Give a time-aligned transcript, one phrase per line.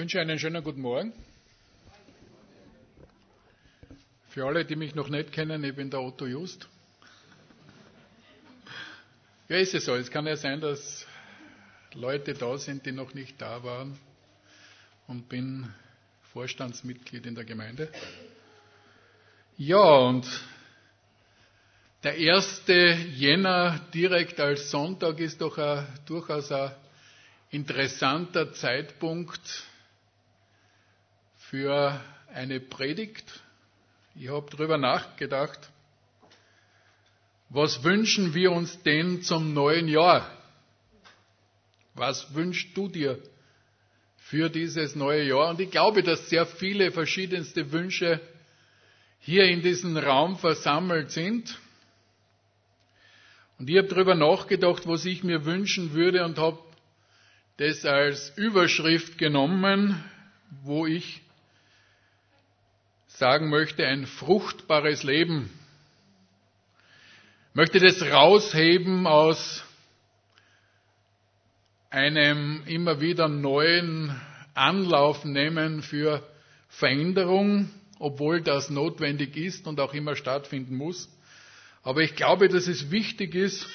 [0.00, 1.12] wünsche einen schönen guten Morgen.
[4.30, 6.66] Für alle, die mich noch nicht kennen, ich bin der Otto Just.
[9.50, 9.94] Ja, ist es so.
[9.96, 11.06] Es kann ja sein, dass
[11.92, 13.98] Leute da sind, die noch nicht da waren
[15.06, 15.68] und bin
[16.32, 17.92] Vorstandsmitglied in der Gemeinde.
[19.58, 20.26] Ja, und
[22.04, 22.62] der 1.
[23.16, 26.72] Jänner direkt als Sonntag ist doch ein, durchaus ein
[27.50, 29.66] interessanter Zeitpunkt
[31.50, 32.00] für
[32.32, 33.24] eine Predigt.
[34.14, 35.58] Ich habe darüber nachgedacht,
[37.48, 40.30] was wünschen wir uns denn zum neuen Jahr?
[41.94, 43.18] Was wünschst du dir
[44.16, 45.50] für dieses neue Jahr?
[45.50, 48.20] Und ich glaube, dass sehr viele verschiedenste Wünsche
[49.18, 51.58] hier in diesem Raum versammelt sind.
[53.58, 56.60] Und ich habe darüber nachgedacht, was ich mir wünschen würde und habe
[57.56, 60.00] das als Überschrift genommen,
[60.62, 61.22] wo ich
[63.16, 65.50] sagen möchte, ein fruchtbares Leben.
[67.50, 69.64] Ich möchte das rausheben aus
[71.90, 74.18] einem immer wieder neuen
[74.54, 76.22] Anlauf nehmen für
[76.68, 81.08] Veränderung, obwohl das notwendig ist und auch immer stattfinden muss.
[81.82, 83.66] Aber ich glaube, dass es wichtig ist,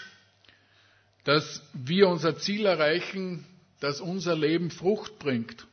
[1.26, 3.46] dass wir unser Ziel erreichen,
[3.82, 5.68] dass unser Leben Frucht bringt.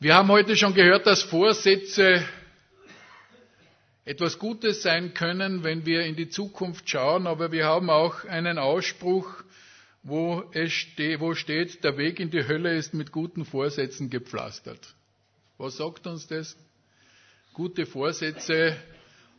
[0.00, 2.24] Wir haben heute schon gehört, dass Vorsätze
[4.04, 8.58] etwas Gutes sein können, wenn wir in die Zukunft schauen, aber wir haben auch einen
[8.58, 9.44] Ausspruch,
[10.02, 14.94] wo, es ste wo steht, der Weg in die Hölle ist mit guten Vorsätzen gepflastert.
[15.58, 16.56] Was sagt uns das?
[17.54, 18.76] Gute Vorsätze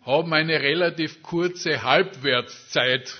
[0.03, 3.13] haben eine relativ kurze Halbwertszeit.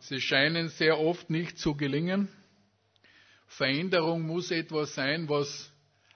[0.00, 2.28] Sie scheinen sehr oft nicht zu gelingen.
[3.48, 5.71] Veränderung muss etwas sein, was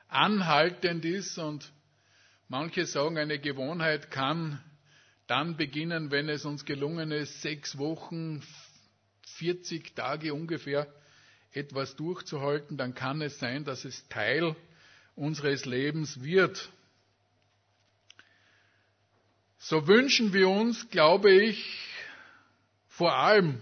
[0.09, 1.73] anhaltend ist und
[2.49, 4.63] manche sagen, eine Gewohnheit kann
[5.27, 8.43] dann beginnen, wenn es uns gelungen ist, sechs Wochen,
[9.39, 10.87] 40 Tage ungefähr
[11.53, 14.55] etwas durchzuhalten, dann kann es sein, dass es Teil
[15.17, 16.71] unseres Lebens wird.
[19.59, 21.65] So wünschen wir uns, glaube ich,
[22.89, 23.59] vor allem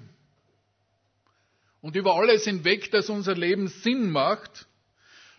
[1.81, 4.67] und über alles hinweg, dass unser Leben Sinn macht,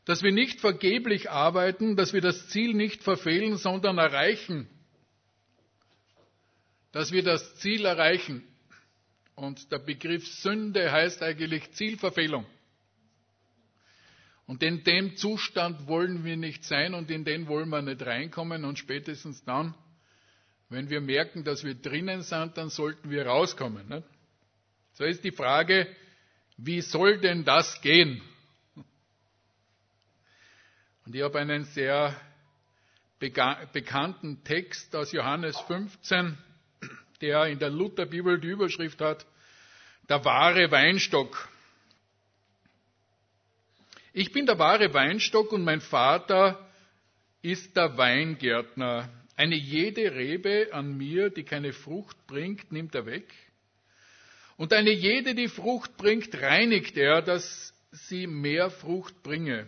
[0.06, 4.68] dass wir nicht vergeblich arbeiten, dass wir das Ziel nicht verfehlen, sondern erreichen.
[6.92, 8.44] Dass wir das Ziel erreichen.
[9.36, 12.46] Und der Begriff Sünde heißt eigentlich Zielverfehlung.
[14.48, 18.64] Und in dem Zustand wollen wir nicht sein und in den wollen wir nicht reinkommen
[18.64, 19.74] und spätestens dann,
[20.70, 23.88] wenn wir merken, dass wir drinnen sind, dann sollten wir rauskommen.
[23.90, 24.08] Nicht?
[24.94, 25.88] So ist die Frage,
[26.58, 28.22] wie soll denn das gehen?
[31.06, 32.20] Und ich habe einen sehr
[33.20, 36.36] bekannten Text aus Johannes 15,
[37.22, 39.26] der in der Lutherbibel die Überschrift hat,
[40.10, 41.48] der wahre Weinstock.
[44.14, 46.68] Ich bin der wahre Weinstock und mein Vater
[47.44, 49.10] ist der Weingärtner.
[49.36, 53.32] Eine jede Rebe an mir, die keine Frucht bringt, nimmt er weg.
[54.58, 59.68] Und eine jede, die Frucht bringt, reinigt er, dass sie mehr Frucht bringe.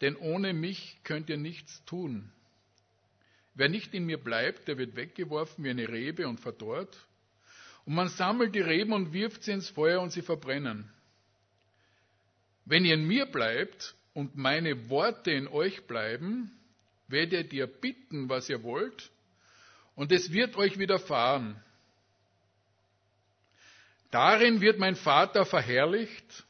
[0.00, 2.30] denn ohne mich könnt ihr nichts tun.
[3.54, 6.94] Wer nicht in mir bleibt, der wird weggeworfen wie eine Rebe und verdorrt.
[7.86, 10.90] Und man sammelt die Reben und wirft sie ins Feuer und sie verbrennen.
[12.66, 16.50] Wenn ihr in mir bleibt und meine Worte in euch bleiben,
[17.08, 19.10] werdet ihr bitten, was ihr wollt,
[19.94, 21.56] und es wird euch widerfahren.
[24.10, 26.44] Darin wird mein Vater verherrlicht,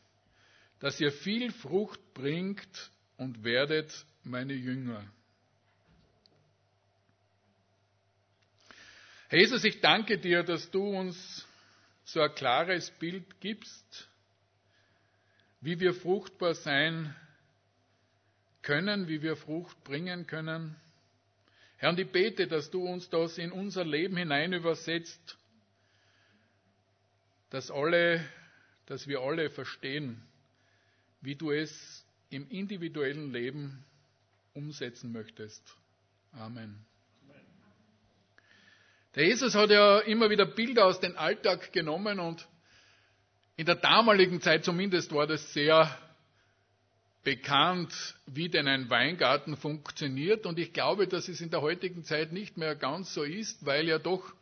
[0.81, 3.93] dass ihr viel Frucht bringt und werdet
[4.25, 5.05] meine Jünger.
[9.29, 11.47] Herr Jesus, ich danke dir, dass du uns
[12.05, 14.09] so ein klares Bild gibst,
[15.61, 17.15] wie wir fruchtbar sein
[18.63, 20.77] können, wie wir Frucht bringen können.
[21.79, 25.37] Herr, und ich bete, dass du uns das in unser Leben hinein übersetzt,
[27.51, 28.25] dass alle,
[28.87, 30.23] dass wir alle verstehen,
[31.21, 33.85] wie du es im individuellen Leben
[34.55, 35.63] umsetzen möchtest.
[36.33, 36.85] Amen.
[39.15, 42.47] Der Jesus hat ja immer wieder Bilder aus dem Alltag genommen und
[43.57, 45.97] in der damaligen Zeit zumindest war das sehr
[47.25, 50.47] bekannt, wie denn ein Weingarten funktioniert.
[50.47, 53.89] Und ich glaube, dass es in der heutigen Zeit nicht mehr ganz so ist, weil
[53.89, 54.33] ja doch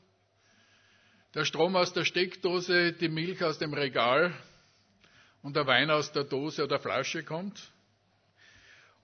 [1.35, 4.35] der Strom aus der Steckdose, die Milch aus dem Regal
[5.43, 7.73] und der Wein aus der Dose oder Flasche kommt.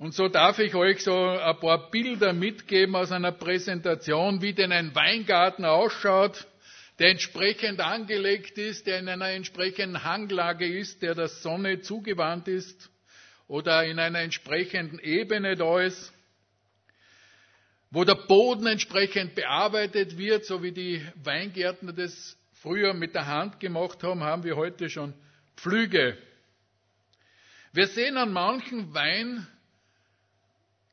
[0.01, 4.73] Und so darf ich euch so ein paar Bilder mitgeben aus einer Präsentation, wie denn
[4.73, 6.47] ein Weingarten ausschaut,
[6.99, 12.89] der entsprechend angelegt ist, der in einer entsprechenden Hanglage ist, der der Sonne zugewandt ist
[13.47, 16.15] oder in einer entsprechenden Ebene da ist,
[17.91, 23.61] wo der Boden entsprechend bearbeitet wird, so wie die Weingärtner das früher mit der Hand
[23.61, 25.13] gemacht haben, haben wir heute schon
[25.59, 26.17] Pflüge.
[27.75, 29.47] Wir sehen an manchen Wein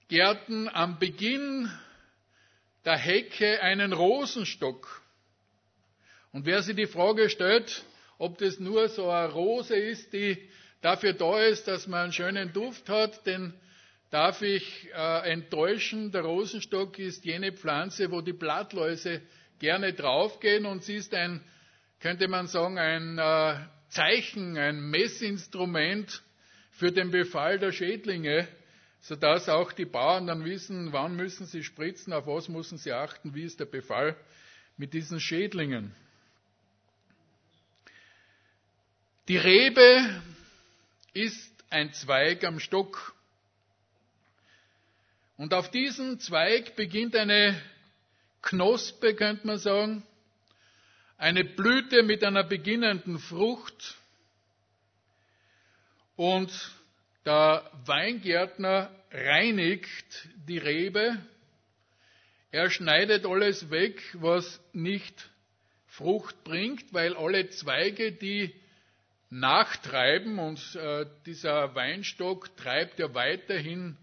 [0.09, 1.69] Gärten am Beginn
[2.85, 5.01] der Hecke einen Rosenstock.
[6.31, 7.83] Und wer sich die Frage stellt,
[8.17, 10.37] ob das nur so eine Rose ist, die
[10.81, 13.53] dafür da ist, dass man einen schönen Duft hat, den
[14.09, 16.11] darf ich äh, enttäuschen.
[16.13, 19.21] Der Rosenstock ist jene Pflanze, wo die Blattläuse
[19.59, 21.43] gerne draufgehen und sie ist ein,
[21.99, 26.23] könnte man sagen, ein äh, Zeichen, ein Messinstrument
[26.71, 28.47] für den Befall der Schädlinge
[29.07, 33.33] sodass auch die Bauern dann wissen, wann müssen sie spritzen, auf was müssen sie achten,
[33.33, 34.17] wie ist der Befall
[34.75, 35.95] mit diesen Schädlingen.
[39.29, 40.21] Die Rebe
[41.13, 43.15] ist ein Zweig am Stock.
[45.37, 47.61] Und auf diesem Zweig beginnt eine
[48.41, 50.03] Knospe, könnte man sagen,
[51.17, 53.95] eine Blüte mit einer beginnenden Frucht.
[56.17, 56.76] Und
[57.27, 61.17] der Weingärtner reinigt die Rebe,
[62.51, 65.29] er schneidet alles weg, was nicht
[65.87, 68.55] Frucht bringt, weil alle Zweige, die
[69.29, 73.97] nachtreiben, und äh, dieser Weinstock treibt ja weiterhin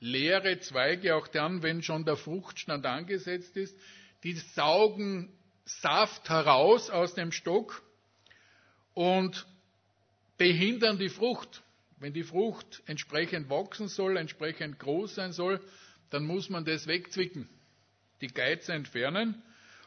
[0.00, 3.78] leere Zweige, auch dann, wenn schon der Fruchtstand angesetzt ist,
[4.24, 5.32] die saugen
[5.64, 7.80] Saft heraus aus dem Stock
[8.92, 9.46] und
[10.36, 11.62] behindern die Frucht.
[11.98, 15.60] Wenn die Frucht entsprechend wachsen soll, entsprechend groß sein soll,
[16.10, 17.48] dann muss man das wegzwicken,
[18.20, 19.42] die Geize entfernen.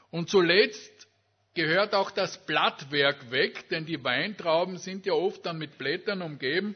[0.10, 1.08] Und zuletzt
[1.54, 6.76] gehört auch das Blattwerk weg, denn die Weintrauben sind ja oft dann mit Blättern umgeben,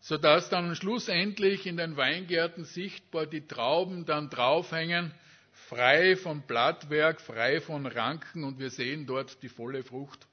[0.00, 5.12] sodass dann schlussendlich in den Weingärten sichtbar die Trauben dann draufhängen,
[5.52, 10.26] frei von Blattwerk, frei von Ranken und wir sehen dort die volle Frucht.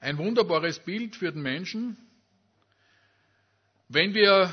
[0.00, 1.96] Ein wunderbares Bild für den Menschen,
[3.88, 4.52] wenn wir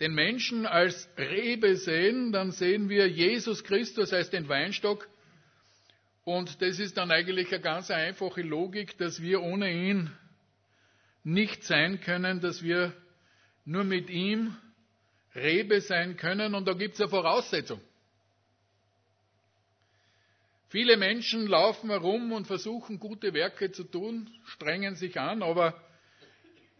[0.00, 5.08] den Menschen als Rebe sehen, dann sehen wir Jesus Christus als den Weinstock.
[6.24, 10.10] Und das ist dann eigentlich eine ganz einfache Logik, dass wir ohne ihn
[11.24, 12.92] nicht sein können, dass wir
[13.64, 14.56] nur mit ihm
[15.34, 16.54] Rebe sein können.
[16.54, 17.80] Und da gibt es eine Voraussetzung.
[20.68, 25.80] Viele Menschen laufen herum und versuchen gute Werke zu tun, strengen sich an, aber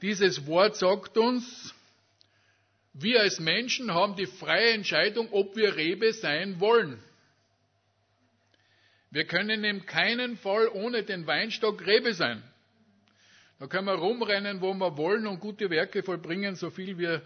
[0.03, 1.75] dieses Wort sagt uns,
[2.93, 6.99] wir als Menschen haben die freie Entscheidung, ob wir Rebe sein wollen.
[9.11, 12.43] Wir können in keinen Fall ohne den Weinstock Rebe sein.
[13.59, 17.23] Da können wir rumrennen, wo wir wollen und gute Werke vollbringen, so viel wir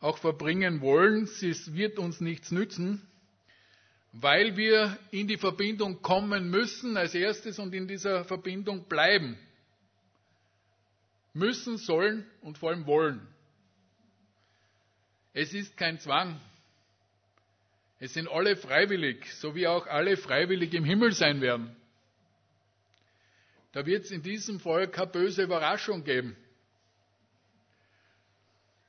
[0.00, 1.24] auch verbringen wollen.
[1.24, 3.02] Es wird uns nichts nützen,
[4.12, 9.36] weil wir in die Verbindung kommen müssen als erstes und in dieser Verbindung bleiben
[11.34, 13.26] müssen, sollen und vor allem wollen.
[15.32, 16.40] Es ist kein Zwang.
[17.98, 21.74] Es sind alle freiwillig, so wie auch alle freiwillig im Himmel sein werden.
[23.72, 26.36] Da wird es in diesem Fall keine böse Überraschung geben.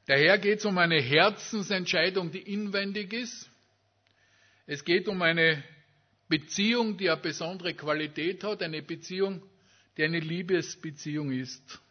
[0.05, 3.49] Daher geht es um eine Herzensentscheidung, die inwendig ist.
[4.67, 5.63] Es geht um eine
[6.27, 9.41] Beziehung, die eine besondere Qualität hat, eine Beziehung,
[9.97, 11.81] die eine Liebesbeziehung ist.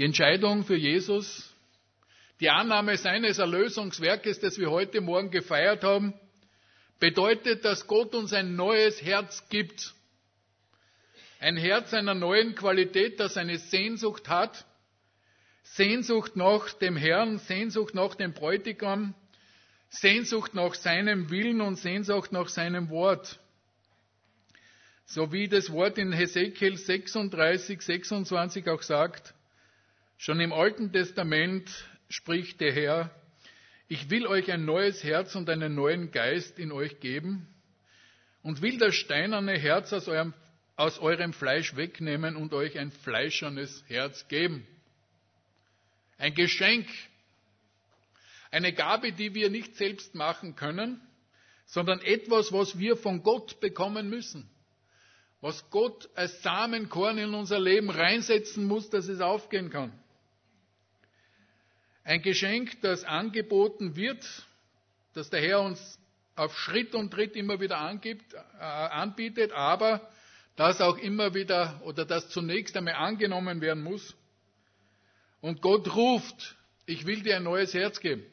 [0.00, 1.54] Die Entscheidung für Jesus,
[2.40, 6.14] die Annahme seines Erlösungswerkes, das wir heute Morgen gefeiert haben,
[6.98, 9.92] bedeutet, dass Gott uns ein neues Herz gibt.
[11.38, 14.64] Ein Herz einer neuen Qualität, das eine Sehnsucht hat.
[15.64, 19.12] Sehnsucht nach dem Herrn, Sehnsucht nach dem Bräutigam,
[19.90, 23.38] Sehnsucht nach seinem Willen und Sehnsucht nach seinem Wort.
[25.04, 29.34] So wie das Wort in Hesekiel 36, 26 auch sagt,
[30.22, 31.70] Schon im Alten Testament
[32.10, 33.10] spricht der Herr,
[33.88, 37.48] ich will euch ein neues Herz und einen neuen Geist in euch geben
[38.42, 40.34] und will das steinerne Herz aus eurem,
[40.76, 44.66] aus eurem Fleisch wegnehmen und euch ein fleischernes Herz geben.
[46.18, 46.86] Ein Geschenk,
[48.50, 51.00] eine Gabe, die wir nicht selbst machen können,
[51.64, 54.50] sondern etwas, was wir von Gott bekommen müssen.
[55.40, 59.98] Was Gott als Samenkorn in unser Leben reinsetzen muss, dass es aufgehen kann.
[62.04, 64.24] Ein Geschenk, das angeboten wird,
[65.12, 65.98] das der Herr uns
[66.34, 70.08] auf Schritt und Tritt immer wieder angibt, äh, anbietet, aber
[70.56, 74.16] das auch immer wieder oder das zunächst einmal angenommen werden muss.
[75.40, 78.24] Und Gott ruft, ich will dir ein neues Herz geben.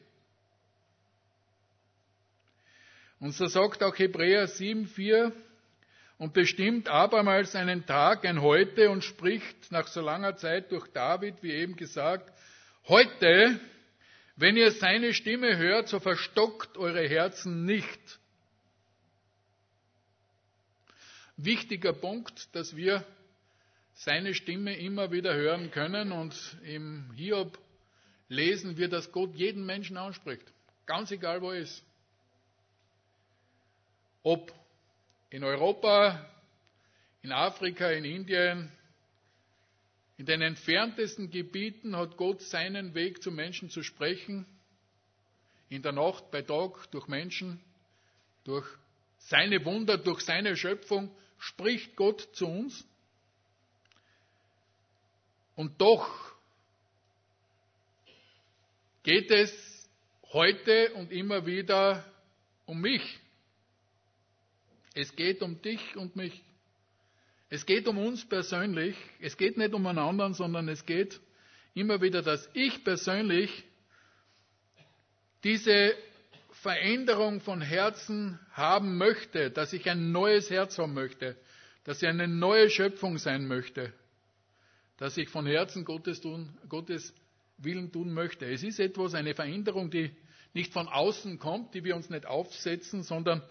[3.20, 5.32] Und so sagt auch Hebräer 7,4
[6.18, 11.42] und bestimmt abermals einen Tag, ein Heute und spricht nach so langer Zeit durch David,
[11.42, 12.32] wie eben gesagt,
[12.88, 13.60] Heute,
[14.36, 18.18] wenn ihr seine Stimme hört, so verstockt eure Herzen nicht.
[21.36, 23.04] Wichtiger Punkt, dass wir
[23.92, 27.58] seine Stimme immer wieder hören können und im Hiob
[28.28, 30.50] lesen wir, dass Gott jeden Menschen anspricht.
[30.86, 31.84] Ganz egal, wo er ist.
[34.22, 34.50] Ob
[35.28, 36.26] in Europa,
[37.20, 38.72] in Afrika, in Indien,
[40.18, 44.44] in den entferntesten Gebieten hat Gott seinen Weg zu Menschen zu sprechen.
[45.68, 47.60] In der Nacht, bei Tag, durch Menschen,
[48.42, 48.66] durch
[49.18, 52.84] seine Wunder, durch seine Schöpfung spricht Gott zu uns.
[55.54, 56.34] Und doch
[59.04, 59.88] geht es
[60.32, 62.04] heute und immer wieder
[62.66, 63.20] um mich.
[64.94, 66.42] Es geht um dich und mich.
[67.50, 71.20] Es geht um uns persönlich, es geht nicht um einen anderen, sondern es geht
[71.74, 73.64] immer wieder, dass ich persönlich
[75.44, 75.94] diese
[76.50, 81.36] Veränderung von Herzen haben möchte, dass ich ein neues Herz haben möchte,
[81.84, 83.94] dass ich eine neue Schöpfung sein möchte,
[84.98, 87.14] dass ich von Herzen Gottes, tun, Gottes
[87.56, 88.44] Willen tun möchte.
[88.44, 90.10] Es ist etwas, eine Veränderung, die
[90.52, 93.42] nicht von außen kommt, die wir uns nicht aufsetzen, sondern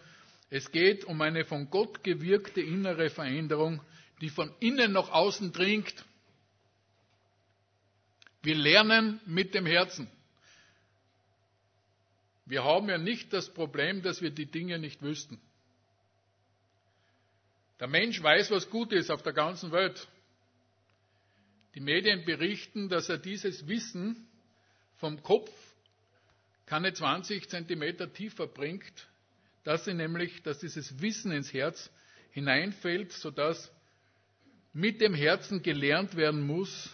[0.50, 3.82] es geht um eine von Gott gewirkte innere Veränderung,
[4.22, 6.06] die von innen nach außen dringt.
[8.44, 10.10] Wir lernen mit dem Herzen.
[12.46, 15.40] Wir haben ja nicht das Problem, dass wir die Dinge nicht wüssten.
[17.82, 20.08] Der Mensch weiß, was gut ist auf der ganzen Welt.
[21.76, 24.28] Die Medien berichten, dass er dieses Wissen
[24.96, 25.52] vom Kopf
[26.66, 29.08] keine 20 Zentimeter tiefer bringt,
[29.68, 31.92] dass sie nämlich, dass dieses Wissen ins Herz
[32.32, 33.70] hineinfällt, sodass
[34.72, 36.90] mit dem Herzen gelernt werden muss.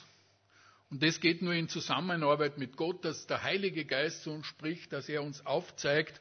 [0.89, 4.92] Und das geht nur in Zusammenarbeit mit Gott, dass der Heilige Geist zu uns spricht,
[4.92, 6.20] dass er uns aufzeigt,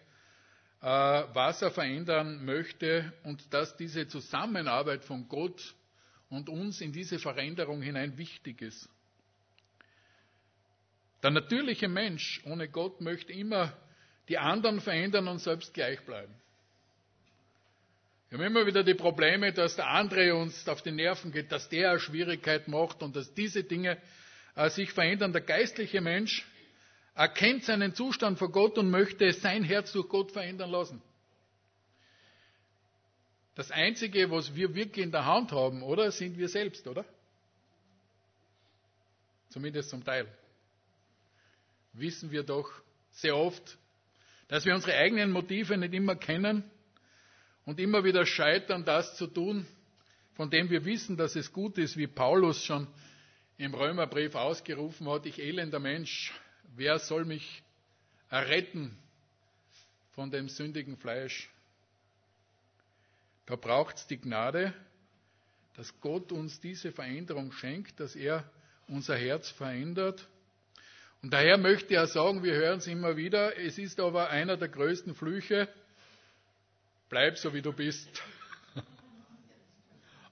[0.82, 5.74] äh, was er verändern möchte und dass diese Zusammenarbeit von Gott
[6.28, 8.90] und uns in diese Veränderung hinein wichtig ist.
[11.22, 13.72] Der natürliche Mensch ohne Gott möchte immer
[14.28, 16.41] die anderen verändern und selbst gleich bleiben.
[18.32, 21.68] Wir haben immer wieder die Probleme, dass der andere uns auf die Nerven geht, dass
[21.68, 23.98] der eine Schwierigkeit macht und dass diese Dinge
[24.54, 25.34] äh, sich verändern.
[25.34, 26.42] Der geistliche Mensch
[27.14, 31.02] erkennt seinen Zustand vor Gott und möchte sein Herz durch Gott verändern lassen.
[33.54, 37.04] Das Einzige, was wir wirklich in der Hand haben, oder, sind wir selbst, oder?
[39.50, 40.26] Zumindest zum Teil.
[41.92, 42.72] Wissen wir doch
[43.10, 43.76] sehr oft,
[44.48, 46.64] dass wir unsere eigenen Motive nicht immer kennen
[47.64, 49.66] und immer wieder scheitern, das zu tun,
[50.34, 52.86] von dem wir wissen, dass es gut ist, wie Paulus schon
[53.58, 56.32] im Römerbrief ausgerufen hat, ich elender Mensch,
[56.74, 57.62] wer soll mich
[58.30, 58.96] erretten
[60.12, 61.50] von dem sündigen Fleisch?
[63.46, 64.72] Da braucht es die Gnade,
[65.76, 68.50] dass Gott uns diese Veränderung schenkt, dass er
[68.88, 70.26] unser Herz verändert.
[71.22, 74.68] Und daher möchte er sagen, wir hören es immer wieder, es ist aber einer der
[74.68, 75.68] größten Flüche,
[77.12, 78.08] bleib so wie du bist.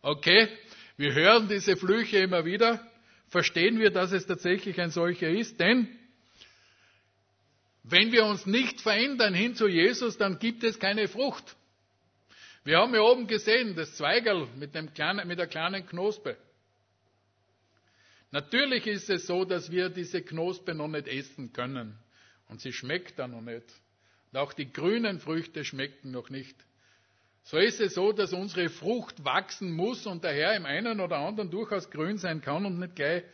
[0.03, 0.49] Okay,
[0.97, 2.83] wir hören diese Flüche immer wieder.
[3.29, 5.61] Verstehen wir, dass es tatsächlich ein solcher ist?
[5.61, 5.89] Denn
[7.83, 11.55] wenn wir uns nicht verändern hin zu Jesus, dann gibt es keine Frucht.
[12.65, 16.39] Wir haben ja oben gesehen, das Zweigerl mit, dem kleinen, mit der kleinen Knospe.
[18.31, 21.99] Natürlich ist es so, dass wir diese Knospe noch nicht essen können.
[22.49, 23.67] Und sie schmeckt dann noch nicht.
[24.33, 26.57] Und auch die grünen Früchte schmecken noch nicht.
[27.45, 31.51] So ist es so, dass unsere Frucht wachsen muss und daher im einen oder anderen
[31.51, 33.25] durchaus grün sein kann und nicht gleich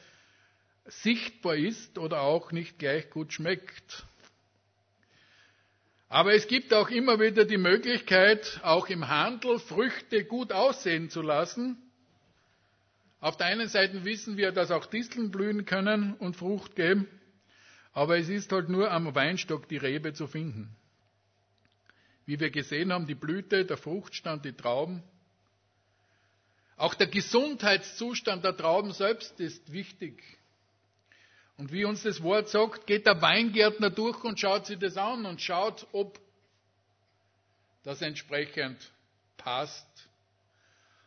[0.86, 4.06] sichtbar ist oder auch nicht gleich gut schmeckt.
[6.08, 11.20] Aber es gibt auch immer wieder die Möglichkeit, auch im Handel Früchte gut aussehen zu
[11.20, 11.76] lassen.
[13.20, 17.08] Auf der einen Seite wissen wir, dass auch Disteln blühen können und Frucht geben,
[17.92, 20.76] aber es ist halt nur am Weinstock die Rebe zu finden.
[22.26, 25.02] Wie wir gesehen haben, die Blüte, der Fruchtstand, die Trauben.
[26.76, 30.22] Auch der Gesundheitszustand der Trauben selbst ist wichtig.
[31.56, 35.24] Und wie uns das Wort sagt, geht der Weingärtner durch und schaut sich das an
[35.24, 36.20] und schaut, ob
[37.82, 38.76] das entsprechend
[39.38, 39.86] passt.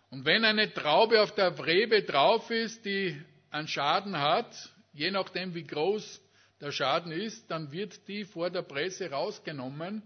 [0.10, 3.22] Und wenn eine Traube auf der Rebe drauf ist, die
[3.52, 6.22] einen Schaden hat, je nachdem wie groß
[6.62, 10.02] der Schaden ist, dann wird die vor der Presse rausgenommen,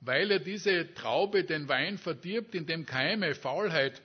[0.00, 4.00] weil er diese Traube den Wein verdirbt, indem Keime, Faulheit,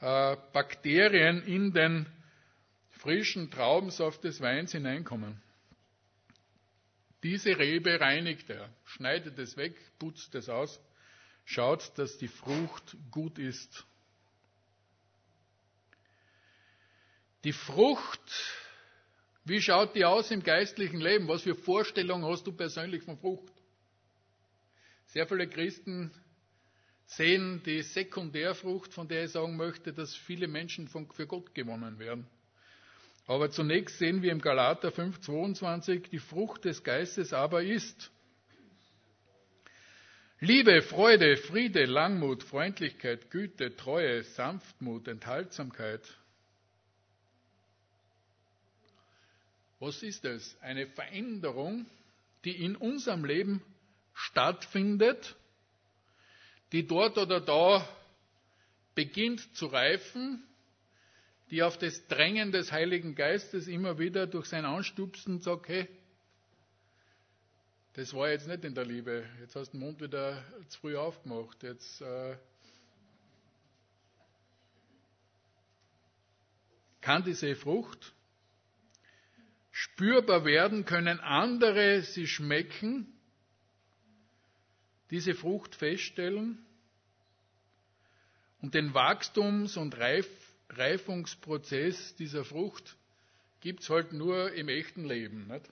[0.00, 2.06] äh, Bakterien in den
[2.90, 5.40] frischen Traubensaft des Weins hineinkommen.
[7.22, 10.80] Diese Rebe reinigt er, schneidet es weg, putzt es aus,
[11.44, 13.84] schaut, dass die Frucht gut ist.
[17.44, 18.20] Die Frucht,
[19.44, 21.26] wie schaut die aus im geistlichen Leben?
[21.26, 23.52] Was für Vorstellungen hast du persönlich von Frucht?
[25.12, 26.10] Sehr viele Christen
[27.04, 32.26] sehen die Sekundärfrucht, von der ich sagen möchte, dass viele Menschen für Gott gewonnen werden.
[33.26, 38.10] Aber zunächst sehen wir im Galater 5,22, die Frucht des Geistes aber ist
[40.40, 46.00] Liebe, Freude, Friede, Langmut, Freundlichkeit, Güte, Treue, Sanftmut, Enthaltsamkeit.
[49.78, 50.56] Was ist es?
[50.62, 51.84] Eine Veränderung,
[52.46, 53.62] die in unserem Leben
[54.14, 55.36] stattfindet,
[56.72, 57.86] die dort oder da
[58.94, 60.42] beginnt zu reifen
[61.52, 65.86] die auf das Drängen des Heiligen Geistes immer wieder durch sein Anstupsen sagt, hey,
[67.92, 70.96] das war jetzt nicht in der Liebe, jetzt hast du den Mund wieder zu früh
[70.96, 72.38] aufgemacht, jetzt äh,
[77.02, 78.14] kann diese Frucht
[79.72, 83.11] spürbar werden, können andere sie schmecken,
[85.12, 86.58] diese Frucht feststellen
[88.62, 90.26] und den Wachstums- und Reif
[90.70, 92.96] Reifungsprozess dieser Frucht
[93.60, 95.48] gibt es halt nur im echten Leben.
[95.48, 95.68] Nicht?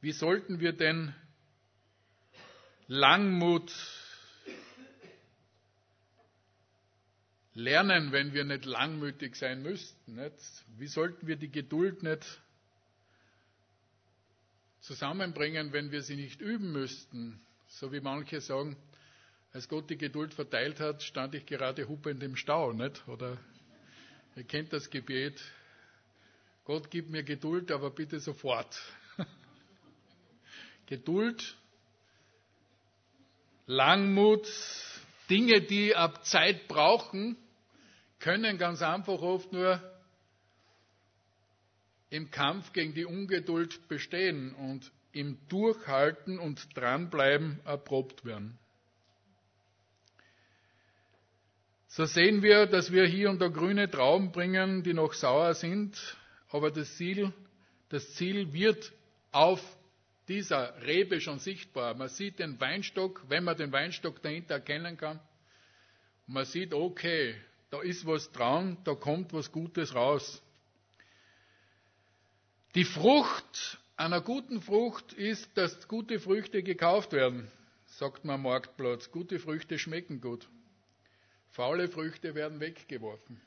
[0.00, 1.12] Wie sollten wir denn
[2.86, 3.72] Langmut
[7.54, 10.14] lernen, wenn wir nicht langmütig sein müssten?
[10.14, 10.36] Nicht?
[10.78, 12.40] Wie sollten wir die Geduld nicht
[14.80, 17.44] zusammenbringen, wenn wir sie nicht üben müssten?
[17.80, 18.76] So wie manche sagen,
[19.52, 23.02] als Gott die Geduld verteilt hat, stand ich gerade hupend im Stau, nicht?
[23.08, 23.36] Oder
[24.36, 25.42] ihr kennt das Gebet.
[26.64, 28.80] Gott gib mir Geduld, aber bitte sofort.
[30.86, 31.56] Geduld,
[33.66, 34.48] Langmut,
[35.28, 37.36] Dinge, die ab Zeit brauchen,
[38.20, 39.82] können ganz einfach oft nur
[42.08, 48.58] im Kampf gegen die Ungeduld bestehen und im Durchhalten und Dranbleiben erprobt werden.
[51.88, 56.16] So sehen wir, dass wir hier und da grüne Trauben bringen, die noch sauer sind,
[56.48, 57.32] aber das Ziel,
[57.88, 58.92] das Ziel wird
[59.30, 59.60] auf
[60.26, 61.94] dieser Rebe schon sichtbar.
[61.94, 65.20] Man sieht den Weinstock, wenn man den Weinstock dahinter erkennen kann.
[66.26, 67.36] Man sieht, okay,
[67.70, 70.42] da ist was dran, da kommt was Gutes raus.
[72.74, 77.50] Die Frucht einer guten Frucht ist, dass gute Früchte gekauft werden,
[77.86, 79.10] sagt man am Marktplatz.
[79.10, 80.48] Gute Früchte schmecken gut.
[81.50, 83.40] Faule Früchte werden weggeworfen.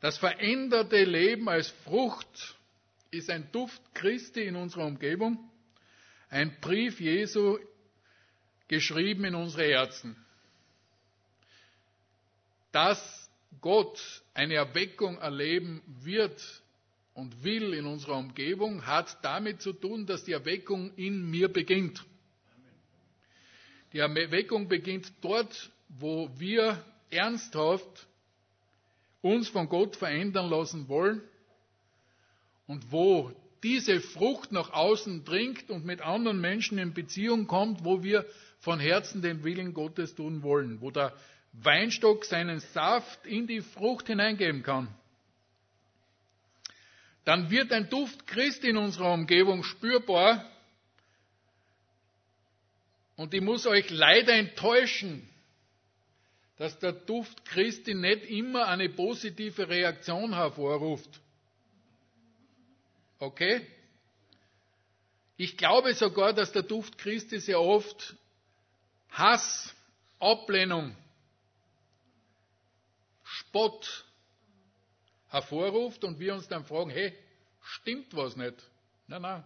[0.00, 2.56] Das veränderte Leben als Frucht
[3.10, 5.50] ist ein Duft Christi in unserer Umgebung,
[6.28, 7.58] ein Brief Jesu
[8.68, 10.16] geschrieben in unsere Herzen.
[12.72, 16.61] Dass Gott eine Erweckung erleben wird
[17.14, 22.04] und will in unserer Umgebung, hat damit zu tun, dass die Erweckung in mir beginnt.
[23.92, 28.06] Die Erweckung beginnt dort, wo wir ernsthaft
[29.20, 31.20] uns von Gott verändern lassen wollen
[32.66, 33.30] und wo
[33.62, 38.26] diese Frucht nach außen dringt und mit anderen Menschen in Beziehung kommt, wo wir
[38.58, 41.12] von Herzen den Willen Gottes tun wollen, wo der
[41.52, 44.88] Weinstock seinen Saft in die Frucht hineingeben kann.
[47.24, 50.48] Dann wird ein Duft Christi in unserer Umgebung spürbar.
[53.16, 55.28] Und ich muss euch leider enttäuschen,
[56.56, 61.20] dass der Duft Christi nicht immer eine positive Reaktion hervorruft.
[63.18, 63.66] Okay?
[65.36, 68.16] Ich glaube sogar, dass der Duft Christi sehr oft
[69.10, 69.74] Hass,
[70.18, 70.96] Ablehnung,
[73.24, 74.04] Spott
[75.32, 77.12] hervorruft und wir uns dann fragen, hey,
[77.60, 78.54] stimmt was nicht?
[79.08, 79.44] Nein, nein,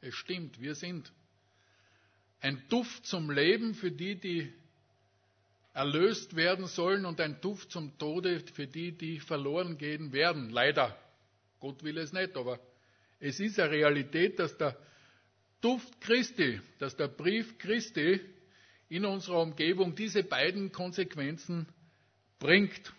[0.00, 1.12] es stimmt, wir sind
[2.40, 4.52] ein Duft zum Leben für die, die
[5.74, 10.50] erlöst werden sollen und ein Duft zum Tode für die, die verloren gehen werden.
[10.50, 10.96] Leider.
[11.60, 12.58] Gott will es nicht, aber
[13.20, 14.76] es ist eine Realität, dass der
[15.60, 18.20] Duft Christi, dass der Brief Christi
[18.88, 21.66] in unserer Umgebung diese beiden Konsequenzen
[22.38, 22.92] bringt.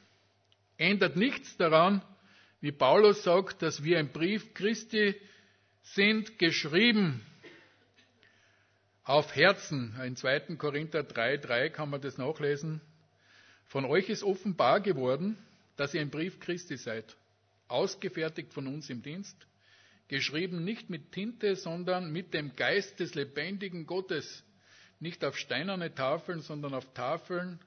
[0.78, 2.02] Ändert nichts daran,
[2.62, 5.16] wie Paulus sagt, dass wir ein Brief Christi
[5.82, 7.26] sind, geschrieben
[9.04, 9.96] auf Herzen.
[10.04, 10.56] In 2.
[10.58, 12.82] Korinther 3, 3 kann man das nachlesen.
[13.68, 15.38] Von euch ist offenbar geworden,
[15.78, 17.16] dass ihr ein Brief Christi seid,
[17.68, 19.36] ausgefertigt von uns im Dienst,
[20.08, 24.44] geschrieben nicht mit Tinte, sondern mit dem Geist des lebendigen Gottes,
[25.00, 27.60] nicht auf steinerne Tafeln, sondern auf Tafeln,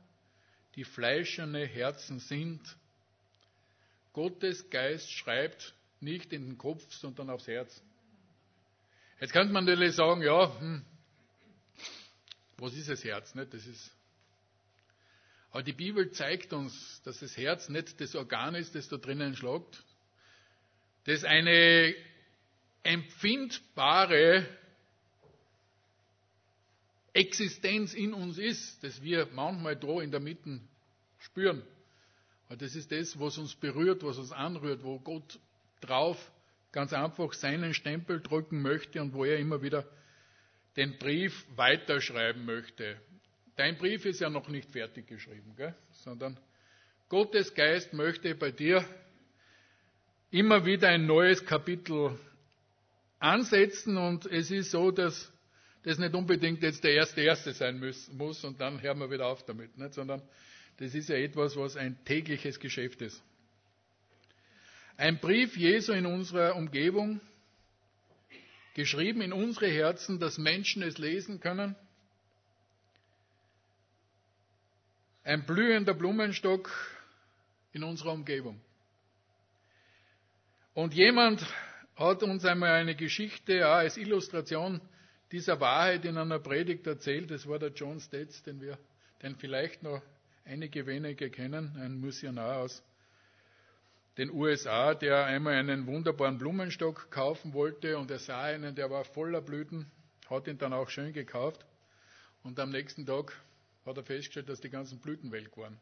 [0.75, 2.61] die fleischerne Herzen sind.
[4.12, 7.83] Gottes Geist schreibt nicht in den Kopf, sondern aufs Herz.
[9.20, 10.85] Jetzt könnte man natürlich sagen, ja, hm,
[12.57, 13.35] was ist das Herz?
[13.35, 13.53] Nicht?
[13.53, 13.92] Das ist
[15.51, 19.35] aber die Bibel zeigt uns, dass das Herz nicht das Organ ist, das da drinnen
[19.35, 19.83] schlagt,
[21.05, 21.94] das eine
[22.83, 24.46] empfindbare
[27.12, 30.61] Existenz in uns ist, das wir manchmal da in der Mitte
[31.18, 31.64] spüren.
[32.50, 35.38] Und das ist das, was uns berührt, was uns anrührt, wo Gott
[35.80, 36.18] drauf
[36.72, 39.86] ganz einfach seinen Stempel drücken möchte und wo er immer wieder
[40.76, 43.00] den Brief weiterschreiben möchte.
[43.54, 45.76] Dein Brief ist ja noch nicht fertig geschrieben, gell?
[45.92, 46.38] sondern
[47.08, 48.84] Gottes Geist möchte bei dir
[50.32, 52.18] immer wieder ein neues Kapitel
[53.20, 55.32] ansetzen und es ist so, dass
[55.84, 59.44] das nicht unbedingt jetzt der erste Erste sein muss und dann hören wir wieder auf
[59.44, 59.94] damit, nicht?
[59.94, 60.20] sondern
[60.80, 63.22] das ist ja etwas, was ein tägliches Geschäft ist.
[64.96, 67.20] Ein Brief Jesu in unserer Umgebung,
[68.74, 71.76] geschrieben in unsere Herzen, dass Menschen es lesen können.
[75.22, 76.70] Ein blühender Blumenstock
[77.72, 78.58] in unserer Umgebung.
[80.72, 81.44] Und jemand
[81.94, 84.80] hat uns einmal eine Geschichte ja, als Illustration
[85.30, 87.30] dieser Wahrheit in einer Predigt erzählt.
[87.30, 88.78] Das war der John Stetz, den wir,
[89.22, 90.00] den vielleicht noch
[90.50, 92.82] einige wenige kennen, ein Missionar aus
[94.18, 99.04] den USA, der einmal einen wunderbaren Blumenstock kaufen wollte und er sah einen, der war
[99.04, 99.88] voller Blüten,
[100.28, 101.64] hat ihn dann auch schön gekauft
[102.42, 103.32] und am nächsten Tag
[103.86, 105.78] hat er festgestellt, dass die ganzen Blüten welk waren.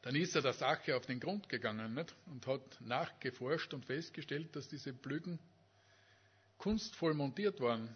[0.00, 2.14] Dann ist er der Sache auf den Grund gegangen nicht?
[2.26, 5.38] und hat nachgeforscht und festgestellt, dass diese Blüten
[6.56, 7.94] kunstvoll montiert waren.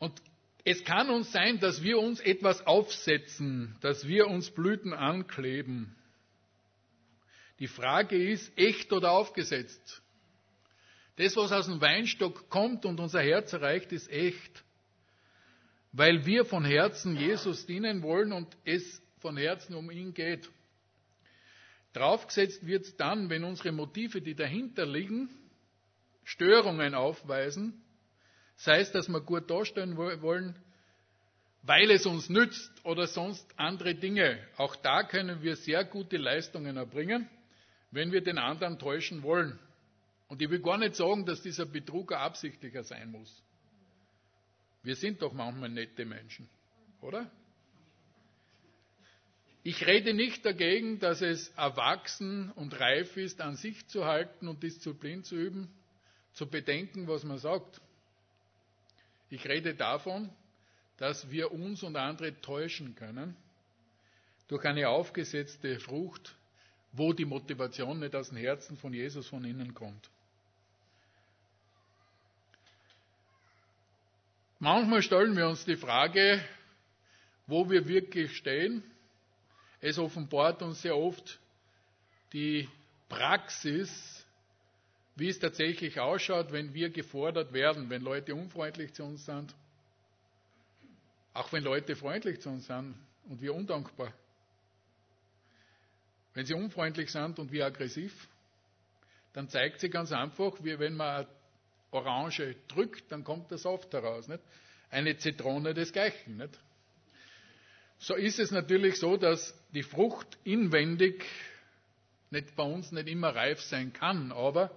[0.00, 0.20] Und
[0.64, 5.96] es kann uns sein, dass wir uns etwas aufsetzen, dass wir uns Blüten ankleben.
[7.58, 10.02] Die Frage ist, echt oder aufgesetzt?
[11.16, 14.64] Das, was aus dem Weinstock kommt und unser Herz erreicht, ist echt.
[15.92, 20.48] Weil wir von Herzen Jesus dienen wollen und es von Herzen um ihn geht.
[21.92, 25.28] Draufgesetzt wird es dann, wenn unsere Motive, die dahinter liegen,
[26.24, 27.81] Störungen aufweisen
[28.56, 30.54] Sei es, dass wir gut darstellen wollen,
[31.62, 34.38] weil es uns nützt oder sonst andere Dinge.
[34.56, 37.28] Auch da können wir sehr gute Leistungen erbringen,
[37.90, 39.58] wenn wir den anderen täuschen wollen.
[40.28, 43.42] Und ich will gar nicht sagen, dass dieser Betrug absichtlicher sein muss.
[44.82, 46.48] Wir sind doch manchmal nette Menschen,
[47.00, 47.30] oder?
[49.64, 54.62] Ich rede nicht dagegen, dass es erwachsen und reif ist, an sich zu halten und
[54.62, 55.68] Disziplin zu üben,
[56.32, 57.80] zu bedenken, was man sagt.
[59.32, 60.28] Ich rede davon,
[60.98, 63.34] dass wir uns und andere täuschen können
[64.46, 66.36] durch eine aufgesetzte Frucht,
[66.92, 70.10] wo die Motivation nicht aus dem Herzen von Jesus von innen kommt.
[74.58, 76.44] Manchmal stellen wir uns die Frage,
[77.46, 78.84] wo wir wirklich stehen.
[79.80, 81.40] Es offenbart uns sehr oft
[82.34, 82.68] die
[83.08, 84.11] Praxis
[85.14, 89.54] wie es tatsächlich ausschaut, wenn wir gefordert werden, wenn Leute unfreundlich zu uns sind,
[91.34, 92.94] auch wenn Leute freundlich zu uns sind
[93.28, 94.12] und wir undankbar.
[96.34, 98.28] Wenn sie unfreundlich sind und wir aggressiv,
[99.34, 101.26] dann zeigt sie ganz einfach, wie wenn man
[101.90, 104.28] Orange drückt, dann kommt der Saft heraus.
[104.28, 104.42] Nicht?
[104.90, 106.38] Eine Zitrone desgleichen.
[106.38, 106.58] Nicht?
[107.98, 111.24] So ist es natürlich so, dass die Frucht inwendig
[112.30, 114.70] nicht bei uns nicht immer reif sein kann, aber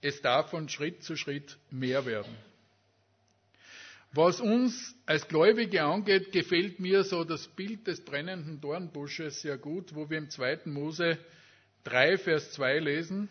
[0.00, 2.34] es darf von Schritt zu Schritt mehr werden.
[4.12, 9.94] Was uns als Gläubige angeht, gefällt mir so das Bild des brennenden Dornbusches sehr gut,
[9.94, 10.60] wo wir im 2.
[10.66, 11.18] Mose
[11.84, 13.28] 3, Vers 2 lesen.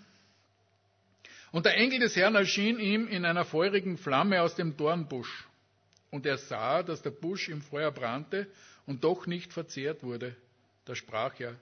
[1.52, 5.48] Und der Engel des Herrn erschien ihm in einer feurigen Flamme aus dem Dornbusch.
[6.12, 8.48] Und er sah, dass der Busch im Feuer brannte
[8.86, 10.36] und doch nicht verzehrt wurde.
[10.86, 11.56] Da sprach er,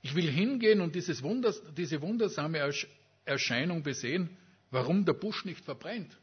[0.00, 2.62] ich will hingehen und Wunders, diese wundersame
[3.24, 4.36] Erscheinung besehen,
[4.70, 6.16] warum der Busch nicht verbrennt.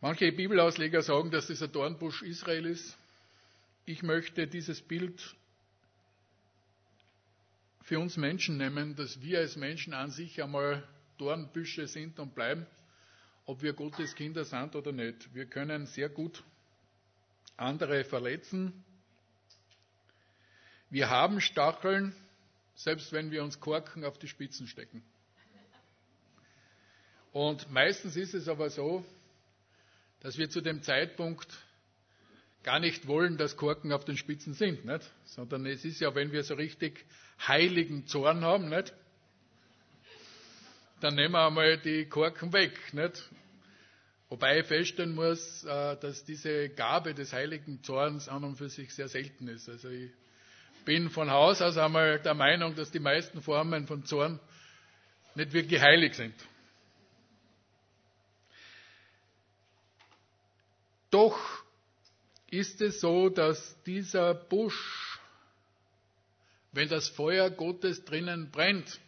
[0.00, 2.96] Manche Bibelausleger sagen, dass dieser Dornbusch Israel ist.
[3.86, 5.34] Ich möchte dieses Bild
[7.82, 10.86] für uns Menschen nehmen, dass wir als Menschen an sich einmal
[11.18, 12.66] Dornbüsche sind und bleiben,
[13.46, 15.34] ob wir Gottes Kinder sind oder nicht.
[15.34, 16.42] Wir können sehr gut
[17.56, 18.84] andere verletzen.
[20.90, 22.14] Wir haben Stacheln,
[22.74, 25.02] selbst wenn wir uns Korken auf die Spitzen stecken.
[27.32, 29.04] Und meistens ist es aber so,
[30.20, 31.48] dass wir zu dem Zeitpunkt
[32.62, 35.10] gar nicht wollen, dass Korken auf den Spitzen sind, nicht?
[35.24, 37.04] sondern es ist ja, wenn wir so richtig
[37.46, 38.94] heiligen Zorn haben, nicht?
[41.00, 42.72] dann nehmen wir einmal die Korken weg.
[42.94, 43.28] Nicht?
[44.30, 48.94] Wobei ich feststellen muss, äh, dass diese Gabe des heiligen Zorns an und für sich
[48.94, 49.68] sehr selten ist.
[49.68, 50.10] Also ich
[50.84, 54.40] bin von Haus aus einmal der Meinung, dass die meisten Formen von Zorn
[55.34, 56.34] nicht wirklich heilig sind.
[61.10, 61.38] Doch
[62.50, 65.18] ist es so, dass dieser Busch,
[66.72, 69.00] wenn das Feuer Gottes drinnen brennt,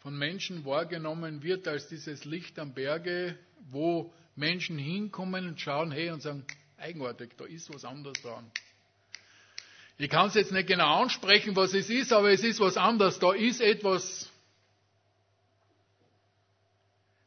[0.00, 3.38] von Menschen wahrgenommen wird als dieses Licht am Berge,
[3.70, 6.44] wo Menschen hinkommen und schauen, hey, und sagen,
[6.76, 8.50] eigenartig, da ist was anderes dran.
[9.98, 13.18] Ich kann es jetzt nicht genau ansprechen, was es ist, aber es ist was anderes.
[13.18, 14.30] Da ist etwas,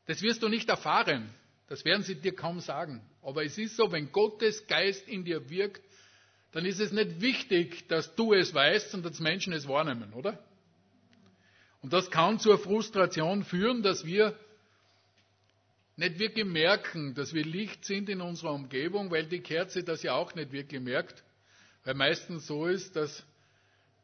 [0.08, 1.30] das wirst du nicht erfahren.
[1.67, 3.01] Das werden sie dir kaum sagen.
[3.23, 5.82] Aber es ist so, wenn Gottes Geist in dir wirkt,
[6.51, 10.39] dann ist es nicht wichtig, dass du es weißt und dass Menschen es wahrnehmen, oder?
[11.82, 14.39] Und das kann zur Frustration führen, dass wir
[15.97, 20.13] nicht wirklich merken, dass wir Licht sind in unserer Umgebung, weil die Kerze das ja
[20.13, 21.25] auch nicht wirklich merkt.
[21.86, 23.24] Weil meistens so ist, dass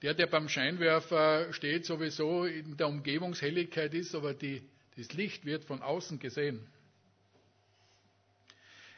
[0.01, 4.63] der, der beim Scheinwerfer steht, sowieso in der Umgebungshelligkeit ist, aber die,
[4.97, 6.65] das Licht wird von außen gesehen.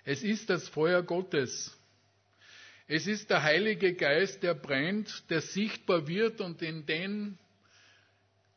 [0.06, 1.78] Es ist das Feuer Gottes.
[2.88, 7.38] Es ist der Heilige Geist, der brennt, der sichtbar wird und in den